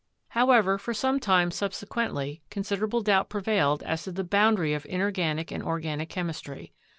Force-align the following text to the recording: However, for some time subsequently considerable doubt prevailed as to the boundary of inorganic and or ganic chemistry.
However, 0.29 0.79
for 0.79 0.95
some 0.95 1.19
time 1.19 1.51
subsequently 1.51 2.41
considerable 2.49 3.01
doubt 3.01 3.29
prevailed 3.29 3.83
as 3.83 4.01
to 4.05 4.11
the 4.11 4.23
boundary 4.23 4.73
of 4.73 4.83
inorganic 4.87 5.51
and 5.51 5.61
or 5.61 5.79
ganic 5.79 6.09
chemistry. 6.09 6.73